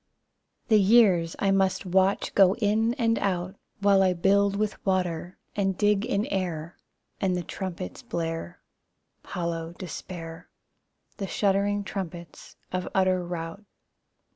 The 0.69 0.79
years 0.79 1.35
I 1.37 1.51
must 1.51 1.85
watch 1.85 2.33
go 2.33 2.55
in 2.55 2.95
and 2.95 3.19
out, 3.19 3.55
While 3.81 4.01
I 4.01 4.13
build 4.13 4.55
with 4.55 4.83
water, 4.83 5.37
and 5.55 5.77
dig 5.77 6.05
in 6.07 6.25
air, 6.25 6.75
And 7.19 7.37
the 7.37 7.43
trumpets 7.43 8.01
blare 8.01 8.63
Hollow 9.23 9.73
despair, 9.73 10.49
The 11.17 11.27
shuddering 11.27 11.83
trumpets 11.83 12.55
of 12.71 12.89
utter 12.95 13.23
rout. 13.23 13.63